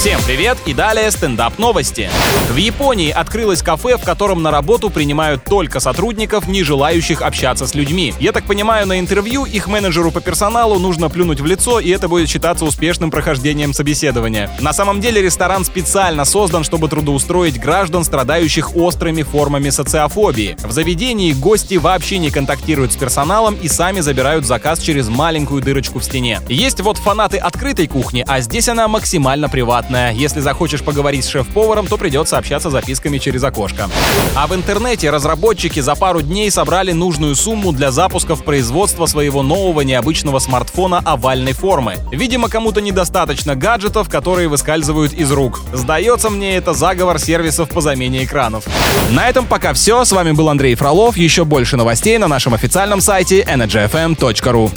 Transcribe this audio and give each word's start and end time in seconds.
Всем 0.00 0.18
привет 0.24 0.56
и 0.64 0.72
далее 0.72 1.10
стендап 1.10 1.58
новости. 1.58 2.08
В 2.48 2.56
Японии 2.56 3.10
открылось 3.10 3.60
кафе, 3.60 3.98
в 3.98 4.02
котором 4.02 4.42
на 4.42 4.50
работу 4.50 4.88
принимают 4.88 5.44
только 5.44 5.78
сотрудников, 5.78 6.48
не 6.48 6.62
желающих 6.62 7.20
общаться 7.20 7.66
с 7.66 7.74
людьми. 7.74 8.14
Я 8.18 8.32
так 8.32 8.44
понимаю, 8.44 8.86
на 8.86 8.98
интервью 8.98 9.44
их 9.44 9.66
менеджеру 9.66 10.10
по 10.10 10.22
персоналу 10.22 10.78
нужно 10.78 11.10
плюнуть 11.10 11.40
в 11.40 11.44
лицо, 11.44 11.80
и 11.80 11.90
это 11.90 12.08
будет 12.08 12.30
считаться 12.30 12.64
успешным 12.64 13.10
прохождением 13.10 13.74
собеседования. 13.74 14.50
На 14.58 14.72
самом 14.72 15.02
деле 15.02 15.20
ресторан 15.20 15.66
специально 15.66 16.24
создан, 16.24 16.64
чтобы 16.64 16.88
трудоустроить 16.88 17.60
граждан, 17.60 18.02
страдающих 18.02 18.74
острыми 18.76 19.22
формами 19.22 19.68
социофобии. 19.68 20.56
В 20.64 20.72
заведении 20.72 21.34
гости 21.34 21.74
вообще 21.74 22.16
не 22.16 22.30
контактируют 22.30 22.94
с 22.94 22.96
персоналом 22.96 23.54
и 23.54 23.68
сами 23.68 24.00
забирают 24.00 24.46
заказ 24.46 24.80
через 24.80 25.08
маленькую 25.08 25.60
дырочку 25.60 25.98
в 25.98 26.04
стене. 26.04 26.40
Есть 26.48 26.80
вот 26.80 26.96
фанаты 26.96 27.36
открытой 27.36 27.86
кухни, 27.86 28.24
а 28.26 28.40
здесь 28.40 28.66
она 28.70 28.88
максимально 28.88 29.50
приватная 29.50 29.89
бесплатная. 29.90 30.12
Если 30.12 30.40
захочешь 30.40 30.82
поговорить 30.82 31.24
с 31.24 31.28
шеф-поваром, 31.28 31.86
то 31.86 31.96
придется 31.96 32.38
общаться 32.38 32.70
записками 32.70 33.18
через 33.18 33.42
окошко. 33.44 33.88
А 34.34 34.46
в 34.46 34.54
интернете 34.54 35.10
разработчики 35.10 35.80
за 35.80 35.94
пару 35.94 36.22
дней 36.22 36.50
собрали 36.50 36.92
нужную 36.92 37.34
сумму 37.34 37.72
для 37.72 37.90
запуска 37.90 38.36
в 38.36 38.44
производство 38.44 39.06
своего 39.06 39.42
нового 39.42 39.82
необычного 39.82 40.38
смартфона 40.38 41.02
овальной 41.04 41.52
формы. 41.52 41.96
Видимо, 42.12 42.48
кому-то 42.48 42.80
недостаточно 42.80 43.56
гаджетов, 43.56 44.08
которые 44.08 44.48
выскальзывают 44.48 45.12
из 45.12 45.30
рук. 45.32 45.60
Сдается 45.72 46.30
мне, 46.30 46.56
это 46.56 46.72
заговор 46.72 47.18
сервисов 47.18 47.68
по 47.68 47.80
замене 47.80 48.24
экранов. 48.24 48.64
На 49.10 49.28
этом 49.28 49.46
пока 49.46 49.72
все. 49.72 50.04
С 50.04 50.12
вами 50.12 50.32
был 50.32 50.48
Андрей 50.48 50.74
Фролов. 50.74 51.16
Еще 51.16 51.44
больше 51.44 51.76
новостей 51.76 52.18
на 52.18 52.28
нашем 52.28 52.54
официальном 52.54 53.00
сайте 53.00 53.42
energyfm.ru. 53.42 54.70